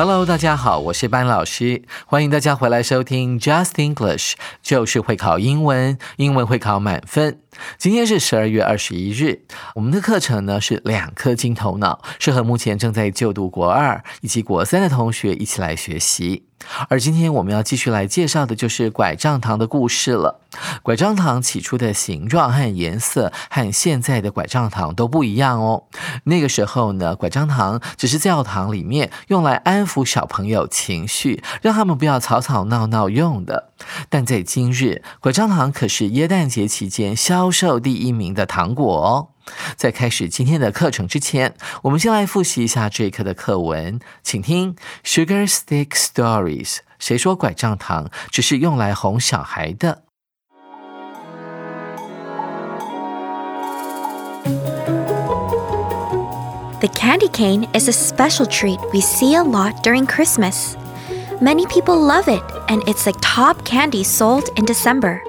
[0.00, 7.40] Hello，大家好，我是班老师，欢迎大家回来收听 Just English，就是会考英文，英文会考满分。
[7.78, 9.40] 今天是十二月二十一日，
[9.74, 16.44] 我们的课程呢是两颗金头脑，是和目前正在就读国二以及国三的同学一起来学习。
[16.88, 20.40] 而今天我们要继续来介绍的就是拐杖糖的故事了。
[20.82, 25.84] 拐杖糖起初的形状和颜色和现在的拐杖糖都不一样哦。
[26.24, 33.70] 那个时候呢，拐杖糖只是教堂里面用来安抚小朋友情绪，让他们不要吵吵闹闹用的。
[34.08, 39.28] 但在今日，拐杖糖可是耶诞节期间销售第一名的糖果哦。
[39.75, 46.75] 在开始今天的课程之前，我们先来复习一下这一课的课文，请听《Sugar Stick Stories》。
[46.99, 50.03] 谁说拐杖糖只是用来哄小孩的？
[56.79, 60.75] The candy cane is a special treat we see a lot during Christmas.
[61.39, 65.21] Many people love it, and it's the top candy sold in December.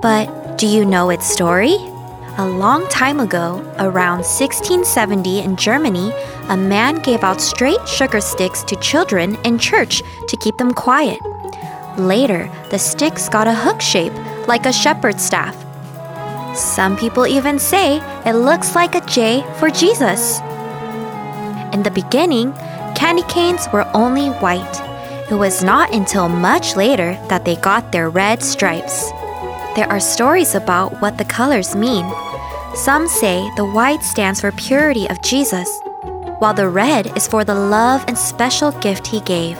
[0.00, 1.78] But do you know its story?
[2.39, 6.11] A long time ago, around 1670 in Germany,
[6.49, 11.19] a man gave out straight sugar sticks to children in church to keep them quiet.
[11.97, 14.13] Later, the sticks got a hook shape,
[14.47, 15.55] like a shepherd's staff.
[16.55, 20.39] Some people even say it looks like a J for Jesus.
[21.73, 22.53] In the beginning,
[22.93, 24.77] candy canes were only white.
[25.31, 29.11] It was not until much later that they got their red stripes.
[29.77, 32.11] There are stories about what the colors mean.
[32.73, 35.69] Some say the white stands for purity of Jesus,
[36.39, 39.55] while the red is for the love and special gift he gave.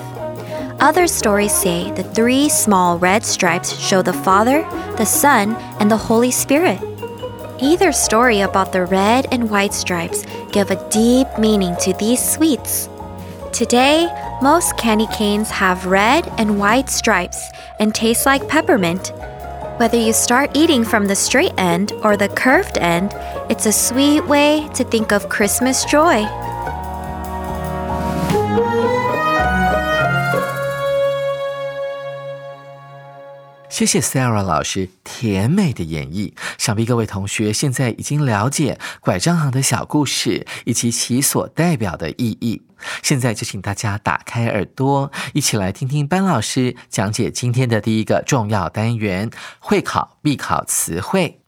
[0.79, 4.63] Other stories say the three small red stripes show the Father,
[4.97, 6.81] the Son, and the Holy Spirit.
[7.61, 12.89] Either story about the red and white stripes give a deep meaning to these sweets.
[13.53, 14.07] Today,
[14.41, 19.11] most candy canes have red and white stripes and taste like peppermint,
[19.77, 23.13] whether you start eating from the straight end or the curved end,
[23.49, 26.25] it's a sweet way to think of Christmas joy.
[33.77, 42.63] 谢谢 Sarah 老师甜美的演绎，想必各位同学现在已经了解拐杖行的小故事以及其所代表的意义。
[43.03, 49.29] 现在就请大家打开耳朵，一起来听听班老师讲解今天的第一个重要单元——
[49.61, 51.39] 会考必考词汇。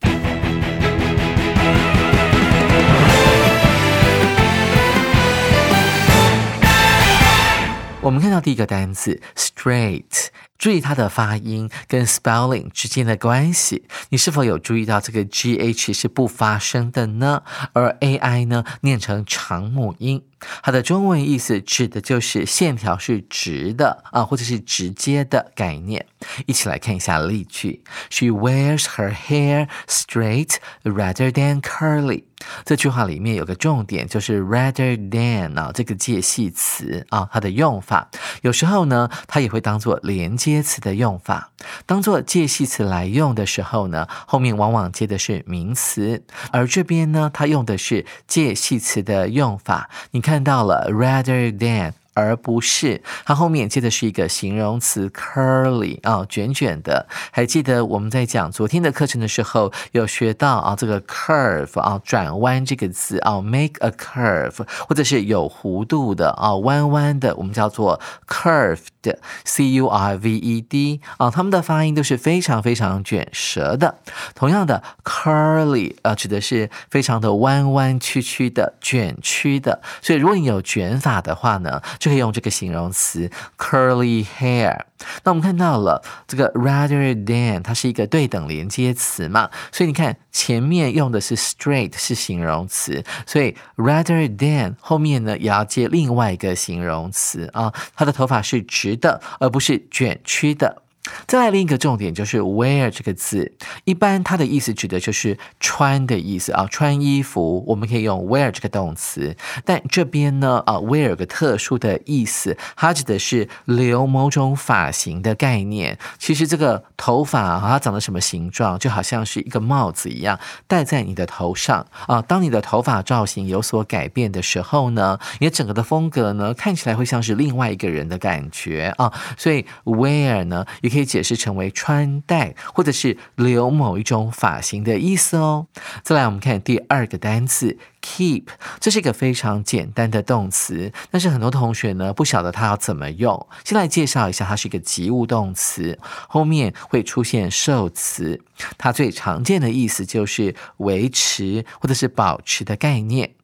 [8.01, 10.27] 我们看到第一个单词 straight。
[10.59, 17.41] 注意它的发音跟 spelling 之间的关系，你是否有注意到这个 g h 是不发声的呢？
[17.73, 20.21] 而 a i 呢，念成长母音。
[20.61, 26.05] 它的中文意思指的就是线条是直的啊，或者是直接的概念。
[26.45, 32.23] 一起来看一下例句：She wears her hair straight rather than curly。
[32.63, 38.09] 这句话里面有个重点，就是 rather than 啊，这个介系词啊，它的用法
[38.41, 41.51] 有时候呢，它也会当做连接接词的用法。
[41.85, 49.89] 当做介系词来用的时候呢，后面往往接的是名词，而这边呢，它用的是介系词的用法。
[50.11, 50.21] 你。
[50.29, 51.93] 看到了，rather than。
[52.19, 57.07] 而不是，它后面接的是一个形容词 curly 啊，卷卷的。
[57.31, 73.95] 还记得我们在讲昨天的课程的时候，有学到啊，这个 curve 啊，转弯这个字啊，make a curve，或者是有弧度的啊，弯弯的，我们叫做 curved，c u r v e d 啊，它们的发音都是非常非常卷舌的。
[74.35, 79.81] 同样的，curly 啊，指的是非常的弯弯曲曲的、卷曲的。
[80.01, 84.77] 所以如果你有卷法的话呢，就可以用这个形容词 curly hair。
[85.23, 100.81] 那我们看到了这个 rather than，它是一个对等连接词嘛，所以你看前面用的是 straight 是形容词，所以 rather than 后面呢也要接另外一个形容词啊，他的头发是直的，而不是卷曲的。
[101.25, 103.53] 再来另一个重点就是 wear 这个字，
[103.85, 109.35] 一般它的意思指的就是穿的意思啊，穿衣服我们可以用 wear 这个动词。
[109.63, 115.97] 但这边呢啊，wear 有个特殊的意思，它指的是留某种发型的概念。
[116.17, 122.21] 其实这个头发啊，它长得什么形状，就好像是一个帽子一样戴在你的头上啊。
[122.21, 129.11] 当你的头发造型有所改变的时候呢，你整个的风格呢看起来会像是另外一个人的感觉啊。
[129.37, 135.67] 所以 wear 呢可以解释成为穿戴，或者是留某一种发型的意思哦。
[136.03, 138.45] 再来，我们看第二个单词 keep，
[138.79, 143.47] 这是一个非常简单的动词，但是很多同学呢不晓得它要怎么用。
[143.63, 148.41] 先来介绍一下，它是一个及物动词，后面会出现受词，
[148.77, 153.35] 它最常见的意思就是维持或者是保持的概念。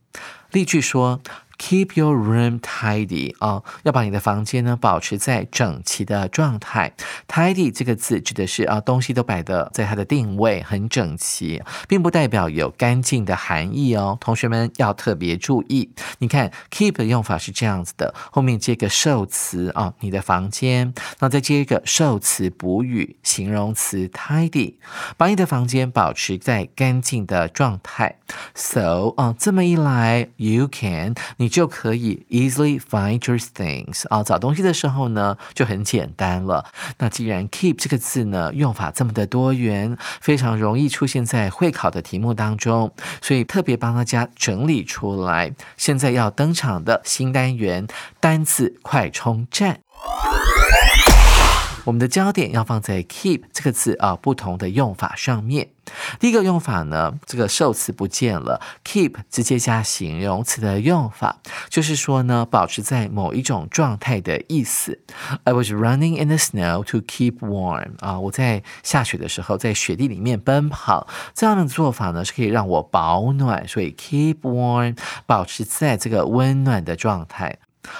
[0.52, 1.22] 例句说。
[1.58, 6.94] Keep your room tidy 啊，要把你的房间呢保持在整齐的状态。
[7.28, 14.18] Tidy 这个字指的是啊，东西都摆的在它的定位很整齐，并不代表有干净的含义哦。
[14.20, 15.90] 同学们要特别注意。
[16.20, 24.76] 你看，keep 的用法是这样子的，后面接个受词啊，你的房间，那再接一个受词补语，形容词 tidy，
[25.18, 28.18] 把你的房间保持在干净的状态。
[28.54, 31.16] So 啊，这么一来，you can。
[31.46, 36.66] 你就可以 easily find your things 啊，找东西的时候呢就很简单了。
[36.98, 45.54] 那既然 keep 这个字呢用法这么的多元，非常容易出现在会考的题目当中，所以特别帮大家整理出来。
[45.78, 47.86] 现在要登场的新单元
[48.20, 49.82] 单字快充站。
[51.86, 55.70] 我们的焦点要放在 keep 这个字啊，不同的用法上面。
[56.20, 61.38] 第一个用法呢，这个受词不见了，keep 直接加形容词的用法，
[61.70, 65.00] 就是说呢，保持在某一种状态的意思。
[65.44, 74.98] I was running in the snow to keep warm 啊，我在下雪的时候在雪地里面奔跑，这样的做法呢是可以让我保暖，所以 keep warm
[75.28, 77.60] 保持在这个温暖的状态。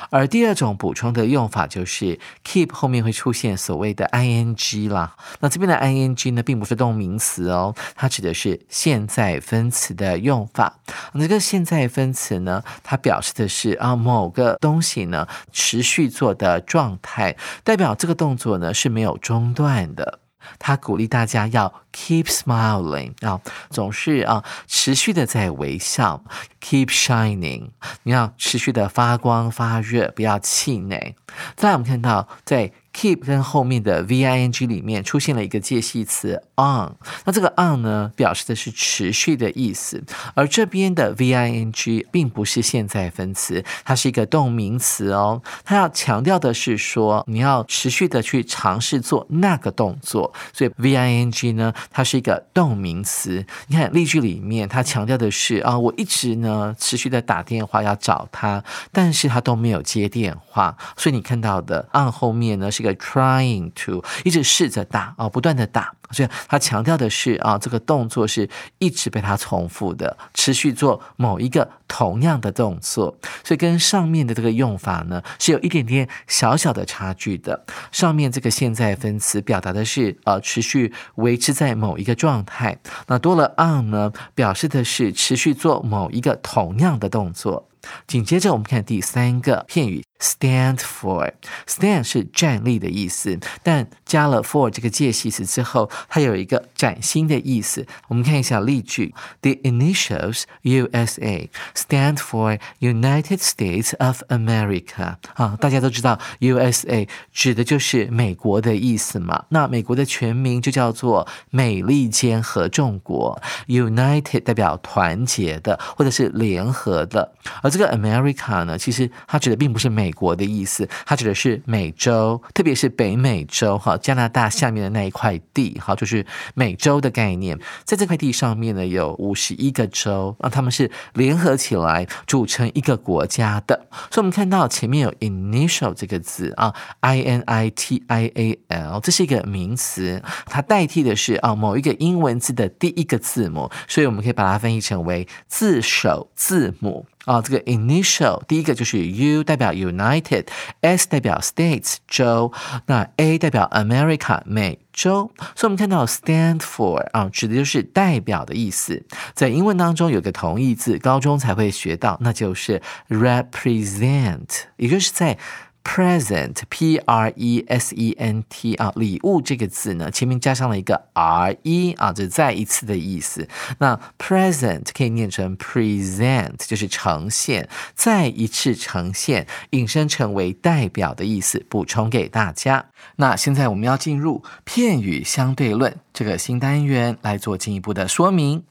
[0.10, 5.16] 而第二种补充的用法就是 keep 后面会出现所谓的 ing 啦。
[5.40, 10.80] 那这边的 ing 呢，并不是动名词哦，它指的是现在分词的用法。
[11.14, 20.20] 这个现在分词呢，它表示的是啊某个东西呢持续做的状态，代表这个动作呢是没有中断的。
[20.60, 23.40] 他鼓励大家要 keep smiling 啊，
[23.70, 26.24] 总是啊持续的在微笑
[26.62, 27.70] ，keep shining，
[28.04, 31.16] 你要持续的发光发热，不要气馁。
[31.56, 32.72] 再来，我们看到在。
[32.96, 36.96] Keep 跟后面的 v i n g 里面出现了一个介系词 on，
[37.26, 40.02] 那这个 on 呢，表示的是持续的意思，
[40.34, 45.42] 而这边的 v i n g 并不是现在分词，它是一个动名词哦。
[45.66, 53.46] 它要强调的是说，你要持续的去尝试做那个动作，所以 v i n g 呢，它是一个动名词。
[53.68, 58.64] 你看例句里面，它强调的是啊，我一直呢持续的打电话要找他，
[58.94, 62.85] 但是他都没有接电话，所以你看到的 on 后面呢是。
[62.86, 77.66] 个 trying to 一直试着打啊，不断的打，所以他强调的是啊，这个动作是一直被他重复的，持续做某一个同样的动作，所以跟上面的这个用法呢是有一点点小小的差距的。
[77.92, 82.78] 上面这个现在分词表达的是呃持续维持在某一个状态，
[83.08, 87.68] 那多了 on 呢，表示的是持续做某一个同样的动作。
[88.08, 90.04] 紧接着我们看第三个片语。
[90.18, 91.34] Stand for
[91.68, 97.86] stand 是站立的意思，但加了 for 这个介系词之后，它有一个崭新的意思。
[98.08, 105.18] 我们看一下例句：The initials USA stand for United States of America。
[105.34, 109.44] 啊，大家都知道 USA 指的就是美国的意思嘛。
[109.50, 113.40] 那美国的全名就叫做美利坚合众国。
[113.68, 120.05] United 代表团结的或者是联合的，而这个 America 呢，其实它指的并不是美。
[120.06, 127.60] 美国的意思，它指的是美洲，特别是北美洲哈，加拿大下面的那一块地哈，就是美洲的概念。
[127.84, 133.88] 在这块地上面呢，有五十一个州，那他们是联合起来组成一个国家的。
[134.12, 147.08] 所以，我们看到前面有 initial 这个字啊，i n i t i a l，这是一个名词，它代替的是啊某一个英文字的第一个字母，所以我们可以把它翻译成为字首字母。
[147.26, 152.52] 啊，这个 initial 第一个就是 U 代表 United，S 代表 States 州，
[152.86, 159.04] 那 A 代表 America 美洲，所以我们看到 stand for 啊，指的就是代表的意思。
[159.34, 165.38] 在英文当中有个同义字，高中才会学到，那就是 represent，也就是在。
[165.86, 173.48] Present p r e s e n t 啊，礼物这个字呢，前面加上了一个 r e 啊，这再一次的意思。
[173.78, 181.64] 那 present 可以念成 present，就是呈现，再一次呈现，引申成为代表的意思。
[181.70, 182.88] 补充给大家。
[183.18, 188.64] 那现在我们要进入片语相对论这个新单元来做进一步的说明。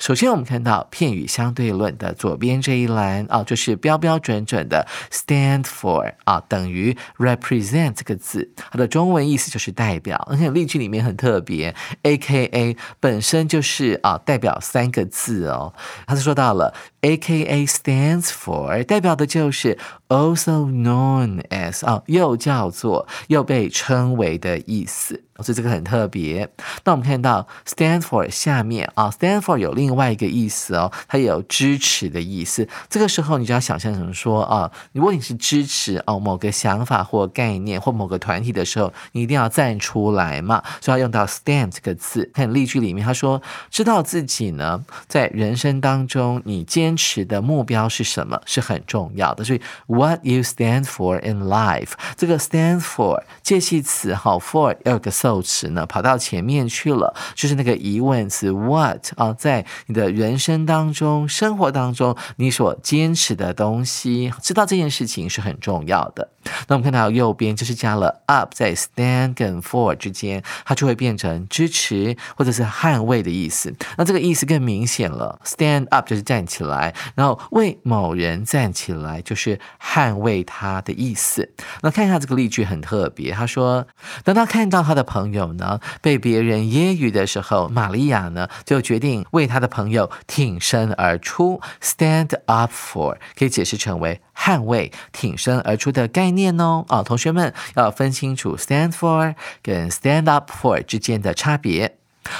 [0.00, 10.16] 首先，我们看到片语相对论的左边这一栏啊，就是标标准准的 stand for 啊，等于 represent 这个字，它的中文意思就是代表。
[10.30, 15.72] 而且例句里面很特别，A K A 本身就是啊代表三个字哦，
[16.06, 25.23] 它是说到了 A K A stands for 代表的就是 also known as 啊，又叫做又被称为的意思。
[25.40, 26.48] 所以这个很特别。
[26.84, 32.68] 那我们看到 stand for 下面啊，stand for 有另外一个意思哦，它有支持的意思。
[32.88, 42.30] 这个时候你就要想象成说啊，如果你是支持哦某个想法或概念或某个团体的时候，你一定要站出来嘛，所以要用到 stand 这个字。
[42.32, 49.42] 看例句里面他说，知道自己呢在人生当中你坚持的目标是什么是很重要的。
[49.42, 55.10] 所以 what you stand for in life 这个 stand for 介系词好 for 要有个。
[55.24, 66.28] 受词呢跑到前面去了，就是那个疑问词 what 啊，在你的人生当中、生活当中，你所坚持的东西，知道这件事情是很重要的。
[66.68, 73.74] 那我们看到右边就是加了 up，在 stand 跟 for 之间，它就会变成支持或者是捍卫的意思。
[73.96, 81.50] 那这个意思更明显了，stand up 就是站起来，然后为某人站起来就是捍卫他的意思。
[81.80, 83.86] 那看一下这个例句很特别，他说，
[84.22, 85.02] 当他看到他的。
[85.14, 96.84] 朋友呢被别人揶揄的时候，玛利亚呢就决定为她的朋友挺身而出，stand up for 可以解释成为捍卫、挺身而出的概念哦。
[96.88, 101.96] 啊，同学们要分清楚 stand for 跟 stand up for 之间的差别。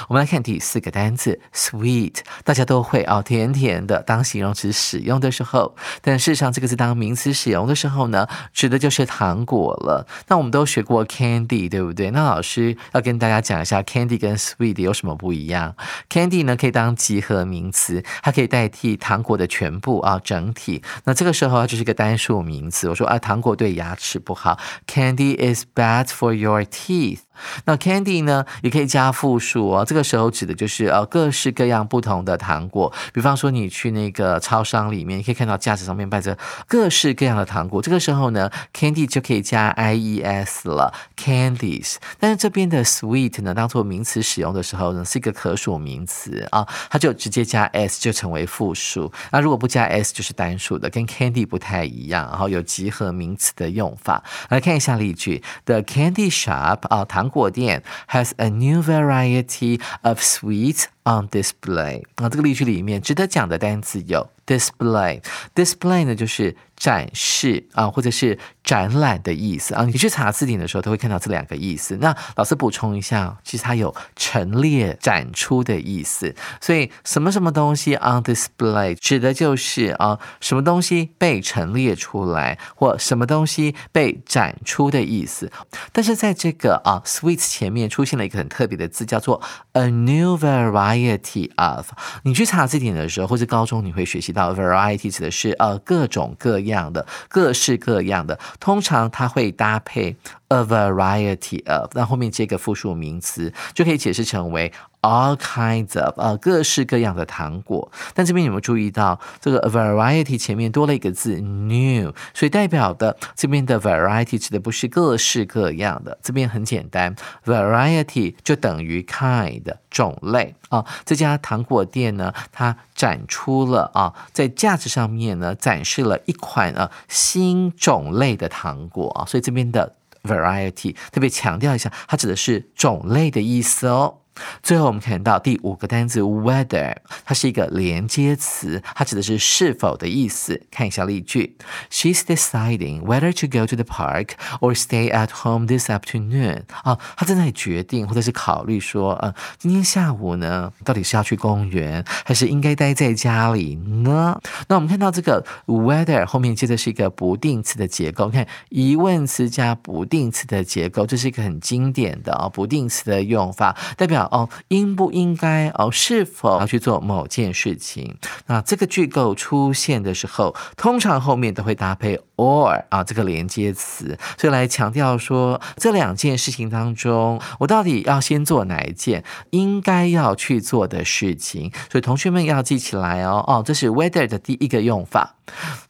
[0.07, 4.01] 我们来看第四个单词，sweet，大家都会哦，甜甜的。
[4.03, 10.07] 当形容词使用的时候，但事实上这个字当名词使用的时候呢，指的就是糖果了。
[10.27, 12.11] 那我们都学过 candy，对不对？
[12.11, 15.75] 那老师要跟大家讲一下，candy 跟 sweet 有什么不一样
[16.09, 20.81] ？candy 呢可以当集合名词，它可以代替糖果的全部啊，整体。
[21.03, 22.87] 那这个时候它就是一个单数名词。
[22.89, 27.19] 我说啊，糖果对牙齿不好，candy is bad for your teeth。
[27.65, 29.85] 那 candy 呢，也可以加复数哦。
[29.85, 32.91] 这个时候指的就是呃各式各样不同的糖果。
[33.13, 36.37] 比方说你去那个超商里面，你可以看到架子上面摆着
[36.67, 37.81] 各式各样的糖果。
[37.81, 41.95] 这个时候呢，candy 就可以加 i e s 了，candies。
[42.19, 49.11] 但是这边的 sweet 呢，当做名词使用的时候呢，是一个可数名词啊，它就直接加 s 就成为复数。
[49.31, 52.25] 那如果不加 s 就是单数的，跟 candy 不太一样。
[52.29, 54.23] 然后有集合名词的用法。
[54.49, 57.24] 来看一下例句：The candy shop 啊糖。
[57.24, 62.02] 糖果店 has a new variety of sweets on display。
[62.16, 69.83] 啊，这个例句里面值得讲的单词有 display，display 呢就是 展示啊，或者是展览的意思啊。
[69.85, 71.97] 你去查字典的时候，都会看到这两个意思。
[71.99, 76.35] 那老师补充一下，其实它有陈列、展出的意思。
[76.61, 85.51] 所以什么什么东西 on display 指的就是啊，什么东西被陈列出来，或什么东西被展出的意思。
[85.91, 91.89] 但是在这个啊 sweets 前面出现了一个很特别的字，叫做 a new variety of。
[92.21, 100.15] 你去查字典的时候，或者高中你会学习到 variety 指的是呃各种各样样的、各式各样的，通常它会搭配
[100.49, 104.71] a variety of，那后面接个复数名词，就可以解释成为
[105.01, 107.91] all kinds of，呃，各式各样的糖果。
[108.13, 120.85] 但这边有没有注意到这个 variety 前面多了一个字 new，所以代表的这边的 variety 指的不是各式各样的，这边很简单，variety 就等于 kind 种类啊。
[121.05, 129.93] 这家糖果店呢，它展出了啊，在架子上面呢展示了一款啊新种类的糖果啊，所以这边的
[130.25, 134.21] variety 特别强调一下，它指的是种类的意思哦。
[134.61, 140.61] 最后我们看到第五个单词 weather，它是一个连接词，它指的是是否的意思。
[140.71, 141.55] 看一下例句
[141.91, 146.63] ：She's deciding whether to go to the park or stay at home this afternoon。
[146.83, 154.39] 啊，她正在决定或者是考虑说，呃，今天下午呢，到底是要去公园，还是应该待在家里呢？
[154.67, 168.17] 那我们看到这个 weather 后面接的是一个不定词的结构，看疑问词加不定词的结构，这是一个很经典的啊不定词的用法，代表哦应不应该哦是否要去做某件事情。
[168.47, 181.71] 那这个句构出现的时候，通常后面都会搭配 or 啊这个连接词，所以来强调说这两件事情当中，我到底要先做哪一件应该要去做的事情。
[181.91, 185.35] 所以同学们要记起来哦哦，这是 whether 的第一个用法。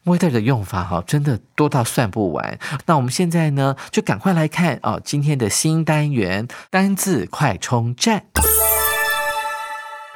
[0.04, 2.60] whether 的用法哈，真的多到算不完。
[2.86, 8.26] 那我们现在呢，就赶快来看哦，今天的新单元单字快充站。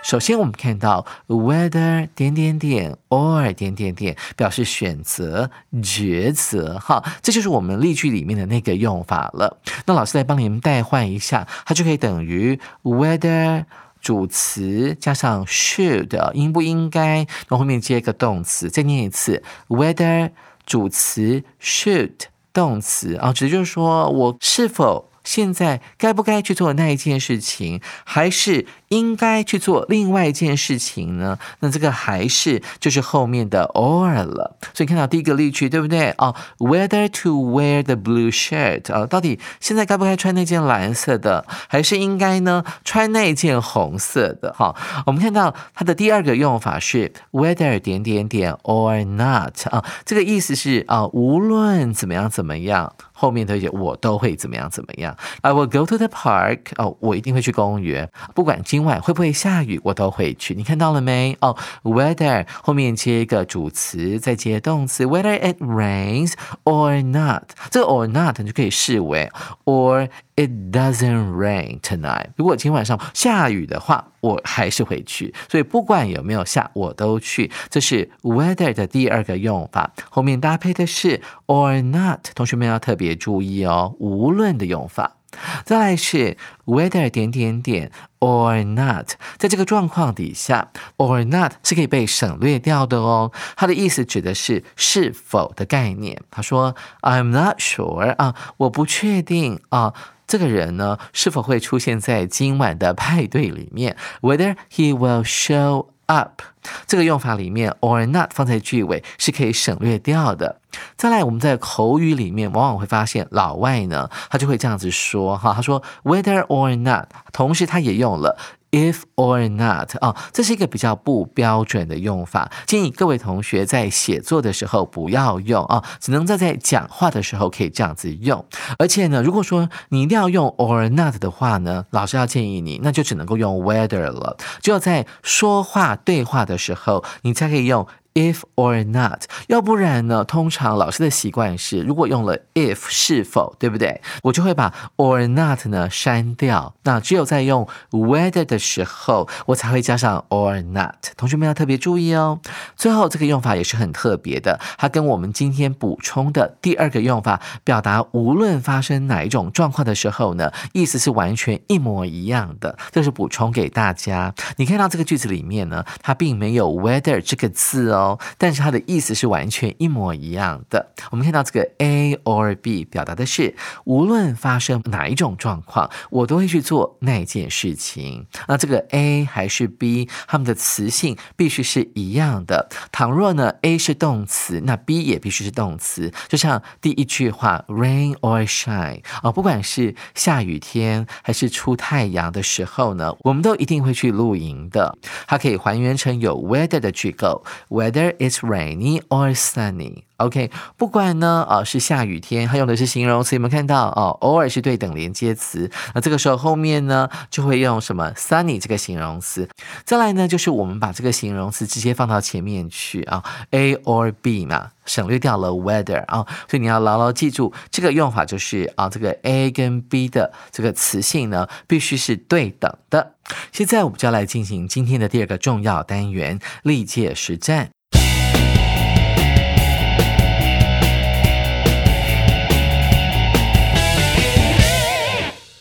[0.02, 9.58] 首先，我们看到 whether 点点点 or 点点点表示选择、抉择，哈，这就是我们例句里面的那个用法了。
[9.86, 13.66] 那老师来帮你们代换一下，它就可以等于 whether
[14.02, 18.70] 主词加上 should 应不应该，然后后面接一个动词。
[18.70, 20.32] 再念一次，whether
[20.66, 22.14] 主词 should
[22.54, 28.66] 动词啊，指的就是说我是否现在该不该去做那一件事情，还是？
[28.90, 31.38] 应该去做另外一件事情呢？
[31.60, 34.58] 那这个还是就是后面的 or 了。
[34.74, 36.10] 所以看到第一个例句，对不对？
[36.18, 44.52] 哦，whether to wear the blue shirt 啊，到底现在该不该穿那件蓝色的，还是应该呢穿那件红色的？
[44.58, 55.16] 好，我们看到它的第二个用法是 whether 点点点 or not 啊，这个意思是啊，无论怎么样怎么样，后面的我都会怎么样怎么样。
[55.42, 58.79] I will go to the park 哦，我一定会去公园，不管今。
[58.80, 59.78] 今晚会不会下雨？
[59.84, 60.54] 我都会去。
[60.54, 61.36] 你看到了没？
[61.42, 66.32] 哦，weather 后面接一个主词，再接动词，whether it rains
[66.64, 67.44] or not。
[67.70, 69.30] 这个 or not 你就可以视为
[69.66, 70.08] or
[70.38, 72.28] it doesn't rain tonight。
[72.38, 75.36] 如果今晚上下雨的话，我还是会去。
[75.50, 77.52] 所以不管有没有下，我都去。
[77.70, 82.30] 这是 weather 的第二个用法，后面搭配的是 or not。
[82.34, 85.18] 同学们要特别注意哦，无论的用法。
[85.64, 93.32] 再来是 whether 点点点 or not，在这个状况底下，or not 是可以被省略掉的哦。
[93.56, 96.22] 它的意思指的是是否的概念。
[96.32, 99.94] 他说 I'm not sure 啊，我不确定啊，
[100.28, 106.42] 这个人呢是否会出现在今晚的派对里面？Whether he will show up。
[106.86, 110.60] 这个用法里面，or not 放在句尾是可以省略掉的。
[110.98, 118.38] 再来，我们在口语里面往往会发现，老外呢，他就会这样子说，哈，他说 whether or not，同时他也用了。
[118.72, 128.46] If or not 啊，这是一个比较不标准的用法，建议各位同学在写作的时候不要用啊，只能在在讲话的时候可以这样子用。
[128.78, 137.88] 而且呢，如果说你一定要用 or not 的话呢，老师要建议你，那就只能够用 whether 了，只有在说话对话的时候，你才可以用。
[138.16, 140.26] If or not，要不然呢？
[140.26, 144.02] 通常老师的习惯是，如果用了 if 是否，对不对？
[144.24, 146.74] 我就会把 or not 呢删掉。
[146.84, 151.14] 那只有在用 whether 的时候，我才会加上 or not。
[151.16, 152.42] 同学们要特别注意哦。
[152.76, 162.78] 最后这个用法也是很特别的，它跟我们今天补充的第二个用法，表达无论发生哪一种状况的时候呢，意思是完全一模一样的。
[162.92, 164.34] 这是补充给大家。
[164.58, 167.99] 你看到这个句子里面呢，它并没有 whether 这个字哦。
[168.38, 170.92] 但是它的意思是完全一模一样的。
[171.12, 178.26] 我们看到这个 A or B 表达的是，无论发生哪一种状况，我都会去做那件事情。
[178.48, 182.70] 那这个 A 还是 B，它们的词性必须是一样的。
[182.92, 186.12] 倘若呢 A 是动词，那 B 也必须是动词。
[186.30, 194.98] 就像第一句话 Rain or shine 啊，不管是下雨天还是出太阳的时候呢，我们都一定会去露营的。
[195.28, 197.89] 它可以还原成有 weather 的句构，weather。
[197.90, 203.88] Whether it's rainy or sunny, OK，不管呢，啊是下雨天，它用的是形容词，有没有看到？
[203.90, 209.48] 哦，偶尔是对等连接词，那这个时候后面呢就会用什么 sunny 这个形容词。
[209.86, 223.14] 再来呢，就是我们把这个形容词直接放到前面去啊，A or B 嘛，省略掉了 weather 啊，所以你要牢牢记住这个用法，就是啊，这个 A 跟 B 的这个词性呢必须是对等的。
[223.54, 227.70] 现在我们就要来进行今天的第二个重要单元——历届实战。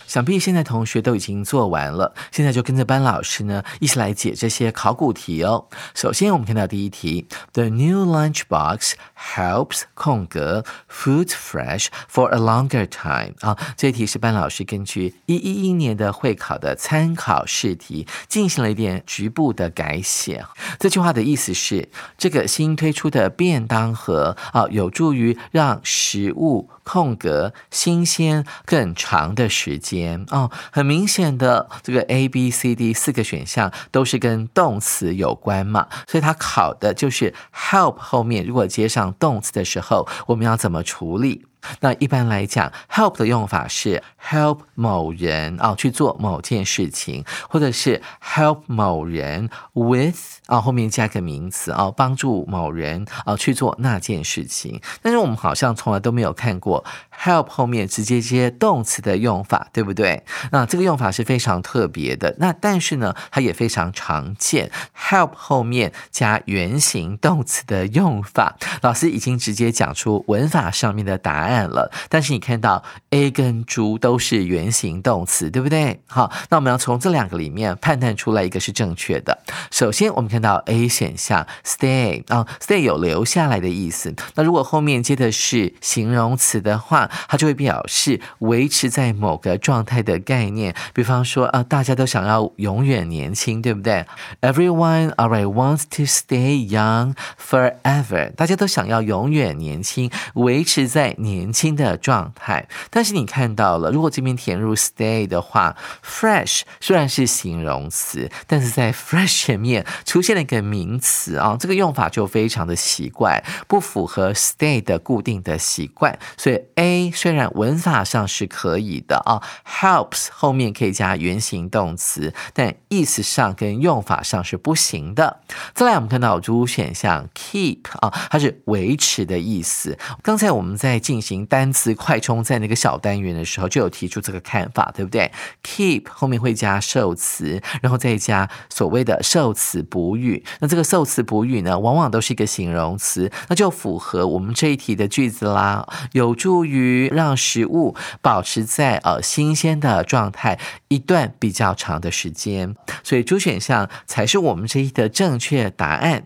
[0.09, 5.67] 想必现在同学都已经做完了，现在就跟着班老师呢一起来解这些考古题哦。
[5.95, 8.93] 首先，我们看到第一题：The new lunchbox
[9.35, 13.35] helps 空格 food fresh for a longer time。
[13.41, 20.43] 啊，这题是班老师根据一一一年的会考的参考试题进行了一点局部的改写。
[20.81, 26.71] 这句话的意思是，这个新推出的便当盒啊，有助于让食物。
[26.89, 29.98] 空格新鲜更长的时间
[30.31, 41.47] 哦，很明显的，这个 A、B、C、D 四个选项都是跟动词有关嘛，所以它考的就是 help 后面如果接上动词的时候，我们要怎么处理？
[41.81, 50.17] 那一般来讲，help 的用法是 help 某人啊去做某件事情，或者是 help 某人 with
[50.47, 54.81] 啊后面加个名词啊帮助某人啊去做那件事情。
[55.03, 56.85] 但是我们好像从来都没有看过
[57.23, 60.25] help 后面直接接动词的用法，对不对？
[60.53, 62.37] 那这个用法是非常特别的。
[62.39, 68.57] 那但是呢，它也非常常见，help 后面加原形动词的用法。
[68.83, 71.58] 老师已经直接讲出文法上面的答案。
[71.67, 76.01] 了，但是你看到 A 跟猪都是原形动词，对不对？
[76.07, 79.39] 好，那我们要从这两个里面判断出来一个是正确的。
[79.71, 84.15] 首先，我们看到 A 选项 stay 啊，stay 有留下来的意思。
[84.35, 90.75] 那如果后面接的是形容词的话，它就会表示维持在某个状态的概念。
[90.93, 94.05] 比方说啊，大家都想要永远年轻，对不对
[94.43, 98.35] ？Everyone alright wants to stay young forever。
[98.35, 101.38] 大家都想要永远年轻，维持在年。
[101.39, 116.19] 年轻的状态，但是你看到了，如果这边填入 stay 的话，fresh 虽然是形容词，但是在 fresh 前面出现了一个名词啊，这个用法就非常的奇怪，不符合 stay 的固定的习惯。
[116.37, 125.41] 所以 A 虽然文法上是可以的啊，helps 后面可以加原形动词，但意思上跟用法上是不行的。
[125.75, 129.97] 再来，我们看到 D 选项 keep 啊，它是维持的意思。
[130.23, 135.31] 刚才我们在进行行单词快充在那个小单元的时候就有提出这个看法，对不对
[135.63, 140.43] ？Keep 后面会加受词，然后再加所谓的受词补语。
[140.61, 152.75] 那这个受词补语呢，往往都是一个形容词，那就符合我们这一题的句子啦，有助于让食物保持在呃新鲜的状态一段比较长的时间。
[153.05, 156.25] 所以主选项才是我们这一题的正确答案。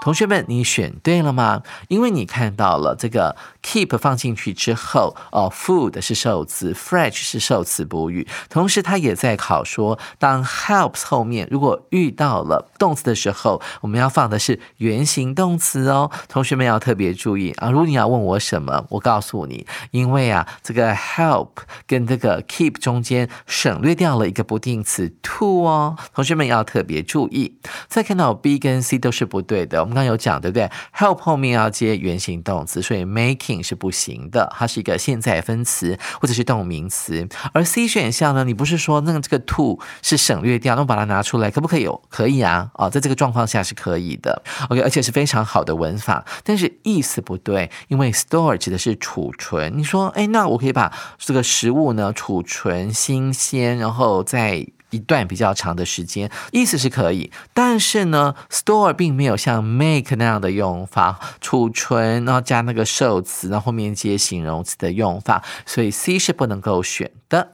[0.00, 1.62] 同学们，你选对了吗？
[1.88, 16.10] 因为你看到了这个 keep 放进去之后，哦，food 是受词，fresh 是受词补语，同时它也在考说，当 helps 后面如果遇到了动词的时候，我们要放的是原形动词哦。
[16.28, 17.70] 同学们要特别注意啊！
[17.70, 21.48] 如果你要问我什么，我告诉你，因为啊，这个 help
[21.86, 25.96] 跟这个 keep 中间省略掉了一个不定词 to 哦。
[26.14, 27.58] 同学们要特别注意。
[27.88, 29.87] 再看到 B 跟 C 都是不对的。
[29.88, 37.26] 我们刚有讲，对不对？Help 后面要接原形动词，所以 making 是不行的，它是一个现在分词或者是动名词。
[37.54, 41.84] 而 C 选项呢，你不是说那个这个 to 是省略掉，那我把它拿出来，可不可以？
[41.84, 44.42] 有可以啊，哦，在这个状况下是可以的。
[44.68, 49.78] OK，而且是非常好的文法，但是意思不对，因为 store 指的是储存。
[49.78, 54.66] 你说，哎，那我可以把这个食物呢储存新鲜，然后再。
[54.90, 67.52] 一段比较长的时间，意思是可以，但是呢，store 并没有像 make 那样的用法，储存然后加那个受词，然后后面接形容词的用法，所以 C 是不能够选的。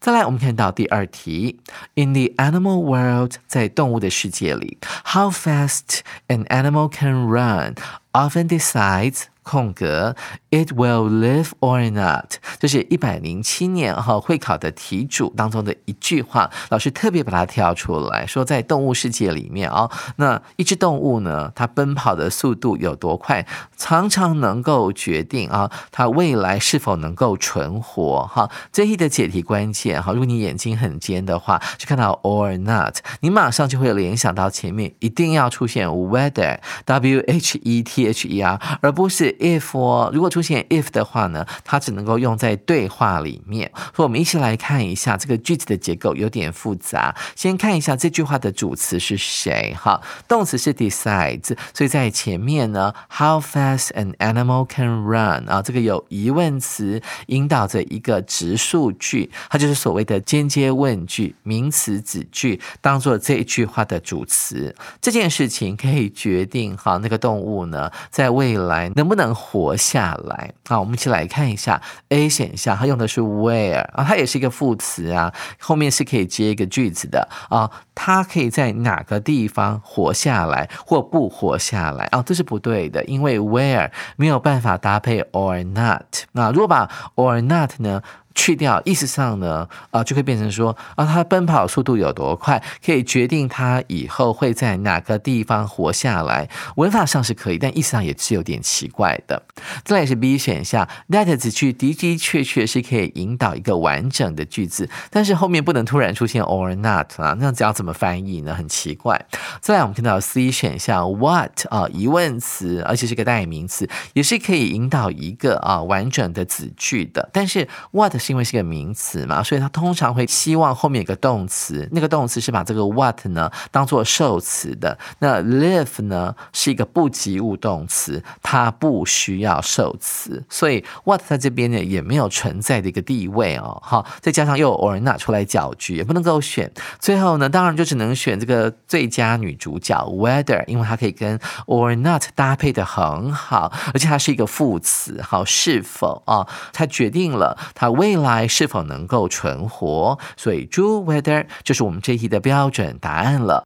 [0.00, 1.60] 再来，我们看到第二题
[1.94, 7.74] ，In the animal world，在动物的世界里，How fast an animal can run
[8.12, 10.16] often decides 空格。
[10.50, 28.50] ，It will live or not，这是一百零七年哈会考的题主当中的一句话，老师特别把它挑出来说，在动物世界里面啊，那一只动物呢，它奔跑的速度有多快，常常能够决定啊，它未来是否能够存活哈。
[28.72, 39.28] 这一的解题关键哈，如果你眼睛很尖的话，就看到 or not，你马上就会联想到前面一定要出现 whether，w h e t h e r，而不是。
[39.38, 43.68] if 哦，如果出出现 if 的话呢，它只能够用在对话里面。
[43.92, 47.12] 所以，我们一起来看一下这个句子的结构有点复杂。
[47.34, 49.74] 先看一下这句话的主词是谁？
[49.76, 64.72] 哈，动词是 decides，所以在前面呢，How fast an animal can run 啊，这个有疑问词引导着一个直述句，它就是所谓的间接问句，名词子句当做这一句话的主词。
[65.00, 69.34] 这件事情可以决定哈那个动物呢，在未来能不能。
[69.48, 70.27] 活下来。
[70.28, 82.22] 来好，我们一起来看一下 A 选项，它用的是 where 啊，它也是一个副词啊，后面是可以接一个句子的啊，它可以在哪个地方活下来或不活下来啊？
[82.22, 86.24] 这是不对的，因为 where 没有办法搭配 or not。
[86.32, 88.02] 那如果把 or not 呢？
[88.38, 96.48] 去掉，意思上呢，啊，就会变成说，啊，他奔跑速度有多快，可以决定他以后会在哪个地方活下来。
[96.76, 99.42] 文法上是可以，但意思上也是有点奇怪的。
[99.84, 108.54] 再来是 B 选项，that 子句的的确确是可以引导一个完整的句子，但是后面不能突然出现 or not 啊，那这要怎么翻译呢？
[108.54, 109.26] 很奇怪。
[109.60, 124.98] 再来我们看到 C 选项，what 啊，疑问词，而且是个代名词，也是可以引导一个啊完整的子句的，但是 what 因为是个名词嘛，所以它通常会希望后面有个动词，那个动词是把这个 what 呢当做受词的。
[125.20, 133.80] 那 live 呢是一个不及物动词，它不需要受词，所以 what 在这边呢也没有存在的一个地位哦。
[133.82, 136.70] 好，再加上又有 or not 出来搅局，也不能够选。
[136.98, 146.46] 最后呢，当然就只能选这个最佳女主角 whether，因为它可以跟 or not 搭配的很好，而且它是一个副词，好，是否啊？
[146.72, 153.64] 它决定了它未来是否能够存活，所以 do whether 就是我们这一题的标准答案了。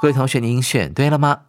[0.00, 1.40] 各位同学，您选对了吗？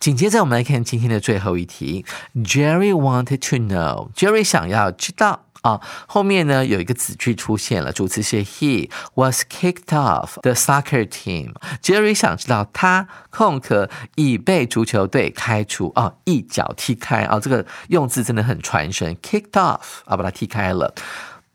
[0.00, 2.04] 紧接着我们来看今天的最后一题。
[2.34, 11.52] Jerry wanted to know，Jerry 想要知道啊，后面呢有一个子句出现了，主词是 He was kicked off the soccer team。
[11.80, 20.92] Jerry 想知道他空壳已被足球队开除啊，一脚踢开啊，这个用字真的很传神，kicked off 啊，把它踢开了。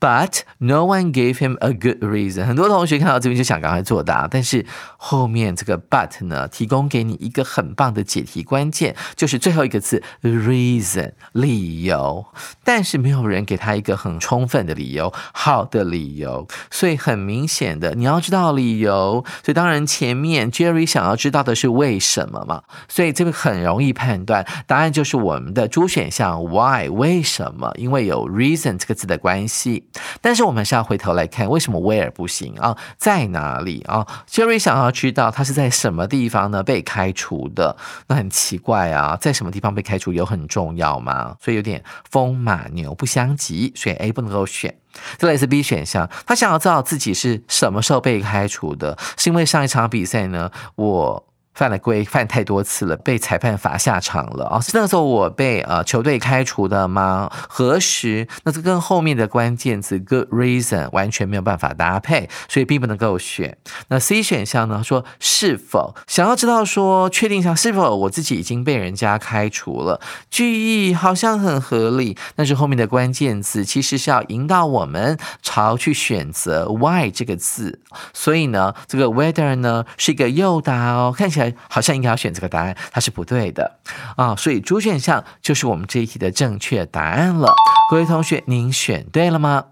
[0.04, 2.46] But no one gave him a good reason。
[2.46, 4.66] 很多同学看到这边就想赶快作答，但是
[4.98, 12.26] 后面这个 but 呢，提供给你一个很棒的解题关键，就是最后一个字 reason 理由，
[12.66, 16.46] 但是没有人给他一个很充分的理由，好的理由。
[16.70, 19.24] 所以很明显的，你要知道理由。
[19.42, 27.72] 所以当然前面 Jerry 想要知道的是为什么嘛，所以这个很容易判断，答案就是我们的主选项 Why 为什么？
[27.78, 29.86] 因为有 reason 这个字的关系。
[30.22, 32.78] 但是我们是要回头来看，为什么威尔不行啊？
[32.98, 37.76] 在哪里啊？Jerry 想要知道他是在什么地方呢被开除的？
[38.08, 41.36] 那很奇怪啊，在什么地方被开除有很重要吗？
[41.42, 44.76] 所以有点风马牛不相及，所以 A 不能够选。
[45.18, 50.52] 这来自 B 选项，他想要知道自己是什么时候被开除的，是因为上一场比赛呢？
[50.76, 51.26] 我。
[51.54, 54.60] 犯了规，犯太多次了，被裁判罚下场了啊！
[54.60, 57.30] 是那时候我被呃球队开除的吗？
[57.48, 58.28] 何时？
[58.44, 63.56] 那这跟后面的关键词 good reason 完全没有办法搭配，所以并不能够选。
[63.90, 64.84] 那 C 选项呢？
[64.84, 70.02] 说是否想要知道说确定一下是否我自己已经被人家开除了？
[70.32, 77.80] 句意好像很合理，但是后面的关键词其实是要引导我们朝去选择 why 这个字，
[78.12, 81.43] 所以呢，这个 whether 呢是一个诱导哦，看起来。
[81.70, 83.80] 好像应该要选这个答案，它是不对的
[84.16, 87.54] 啊，所以主选项就是我们这一题的正确答案了。
[87.90, 89.66] 各位同学，您选对了吗？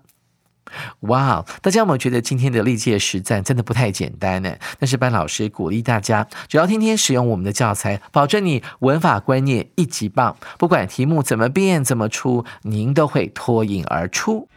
[1.01, 4.55] 哇，大家有没有觉得今天的历届实战真的不太简单呢？
[4.79, 14.47] 但是班老师鼓励大家，只要天天使用我们的教材，保证你文法观念一级棒，不管题目怎么变怎么出，您都会脱颖而出。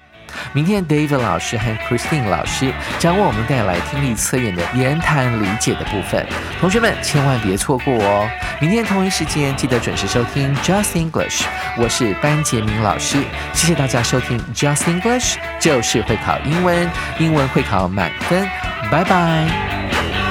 [0.53, 6.27] 明天，David 老师和 Christine 老师将为我们带来听力测验的言谈理解的部分，
[6.61, 8.29] 同学们千万别错过哦！
[8.61, 11.45] 明天同一时间记得准时收听 Just English，
[11.77, 13.19] 我是班杰明老师，
[13.53, 18.49] 谢谢大家收听 Just English，就是会考英文，英文会考满分，
[18.91, 20.24] 拜拜。